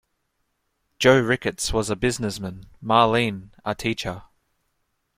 [0.97, 4.23] Joe Ricketts was a businessman; Marlene, a teacher.